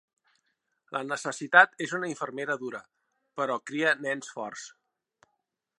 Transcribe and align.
La 0.95 1.01
necessitat 1.09 1.77
és 1.87 1.93
una 1.99 2.09
infermera 2.13 2.57
dura, 2.63 2.81
però 3.41 3.61
cria 3.73 3.95
nens 4.07 4.35
forts. 4.39 4.67